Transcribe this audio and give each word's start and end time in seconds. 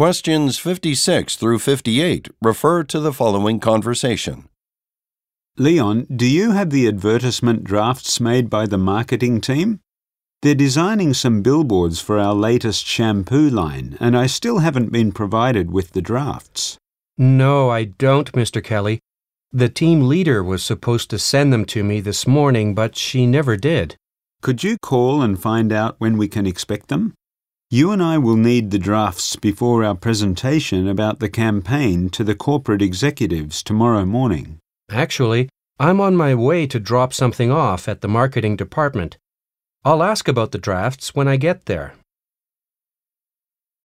Questions 0.00 0.58
56 0.58 1.36
through 1.36 1.58
58 1.58 2.28
refer 2.40 2.82
to 2.84 3.00
the 3.00 3.12
following 3.12 3.60
conversation. 3.60 4.48
Leon, 5.58 6.06
do 6.16 6.26
you 6.26 6.52
have 6.52 6.70
the 6.70 6.88
advertisement 6.88 7.64
drafts 7.64 8.18
made 8.18 8.48
by 8.48 8.64
the 8.64 8.78
marketing 8.78 9.42
team? 9.42 9.80
They're 10.40 10.54
designing 10.54 11.12
some 11.12 11.42
billboards 11.42 12.00
for 12.00 12.18
our 12.18 12.32
latest 12.32 12.86
shampoo 12.86 13.50
line, 13.50 13.98
and 14.00 14.16
I 14.16 14.26
still 14.26 14.60
haven't 14.60 14.90
been 14.90 15.12
provided 15.12 15.70
with 15.70 15.92
the 15.92 16.00
drafts. 16.00 16.78
No, 17.18 17.68
I 17.68 17.84
don't, 17.84 18.32
Mr. 18.32 18.64
Kelly. 18.64 19.00
The 19.52 19.68
team 19.68 20.08
leader 20.08 20.42
was 20.42 20.62
supposed 20.62 21.10
to 21.10 21.18
send 21.18 21.52
them 21.52 21.66
to 21.66 21.84
me 21.84 22.00
this 22.00 22.26
morning, 22.26 22.74
but 22.74 22.96
she 22.96 23.26
never 23.26 23.54
did. 23.58 23.96
Could 24.40 24.64
you 24.64 24.78
call 24.78 25.20
and 25.20 25.38
find 25.38 25.70
out 25.74 25.96
when 25.98 26.16
we 26.16 26.26
can 26.26 26.46
expect 26.46 26.88
them? 26.88 27.12
You 27.72 27.92
and 27.92 28.02
I 28.02 28.18
will 28.18 28.34
need 28.34 28.72
the 28.72 28.80
drafts 28.80 29.36
before 29.36 29.84
our 29.84 29.94
presentation 29.94 30.88
about 30.88 31.20
the 31.20 31.28
campaign 31.28 32.10
to 32.10 32.24
the 32.24 32.34
corporate 32.34 32.82
executives 32.82 33.62
tomorrow 33.62 34.04
morning. 34.04 34.58
Actually, 34.90 35.48
I'm 35.78 36.00
on 36.00 36.16
my 36.16 36.34
way 36.34 36.66
to 36.66 36.80
drop 36.80 37.14
something 37.14 37.52
off 37.52 37.86
at 37.86 38.00
the 38.00 38.08
marketing 38.08 38.56
department. 38.56 39.18
I'll 39.84 40.02
ask 40.02 40.26
about 40.26 40.50
the 40.50 40.58
drafts 40.58 41.14
when 41.14 41.28
I 41.28 41.36
get 41.36 41.66
there. 41.66 41.94